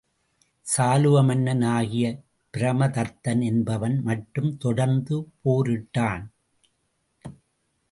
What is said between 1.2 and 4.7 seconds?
மன்னன் ஆகிய பிரமதத்தன் என்பவன் மட்டும்